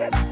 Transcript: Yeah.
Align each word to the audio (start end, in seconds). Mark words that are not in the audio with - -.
Yeah. 0.00 0.29